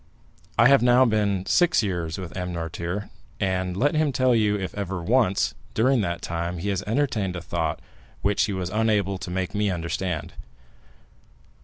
I 0.57 0.67
have 0.67 0.81
now 0.81 1.05
been 1.05 1.45
six 1.45 1.83
years 1.83 2.17
with 2.17 2.35
M. 2.35 2.51
Noirtier, 2.51 3.11
and 3.39 3.77
let 3.77 3.93
him 3.93 4.11
tell 4.11 4.33
you 4.33 4.55
if 4.57 4.73
ever 4.73 5.03
once, 5.03 5.53
during 5.75 6.01
that 6.01 6.23
time, 6.23 6.57
he 6.57 6.69
has 6.69 6.81
entertained 6.87 7.35
a 7.35 7.39
thought 7.41 7.79
which 8.23 8.45
he 8.45 8.51
was 8.53 8.71
unable 8.71 9.19
to 9.19 9.29
make 9.29 9.53
me 9.53 9.69
understand." 9.69 10.33